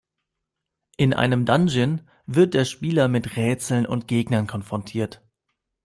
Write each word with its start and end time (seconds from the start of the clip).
In 0.97 1.13
einem 1.13 1.45
Dungeon 1.45 2.01
wird 2.25 2.55
der 2.55 2.65
Spieler 2.65 3.07
mit 3.07 3.35
Rätseln 3.37 3.85
und 3.85 4.07
Gegner 4.07 4.43
konfrontiert. 4.47 5.21